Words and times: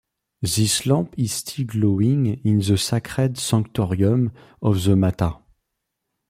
This 0.41 0.87
lamp 0.87 1.13
is 1.15 1.31
still 1.31 1.63
glowing 1.65 2.25
in 2.43 2.57
the 2.57 2.75
sacred 2.79 3.37
sanctorium 3.37 4.31
of 4.59 4.83
the 4.83 4.95
Mata. 4.95 5.37